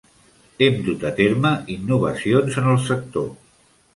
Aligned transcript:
Hem 0.67 0.79
dut 0.87 1.05
a 1.09 1.11
terme 1.19 1.51
innovacions 1.75 2.57
en 2.63 2.73
el 2.75 2.81
sector. 2.89 3.31